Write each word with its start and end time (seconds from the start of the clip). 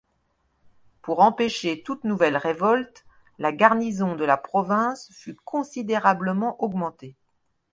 Pour 1.03 1.19
empêcher 1.21 1.83
toute 1.83 2.05
nouvelle 2.05 2.35
révolte, 2.35 3.05
la 3.37 3.51
garnison 3.51 4.15
de 4.15 4.25
la 4.25 4.35
province 4.35 5.11
fut 5.11 5.35
considérablement 5.35 6.59
augmentée. 6.63 7.13